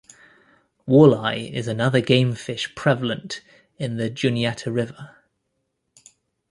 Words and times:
Walleye 0.87 1.51
is 1.53 1.67
another 1.67 2.01
game 2.01 2.33
fish 2.33 2.73
prevalent 2.73 3.41
in 3.77 3.97
the 3.97 4.09
Juniata 4.09 4.71
River. 4.71 5.15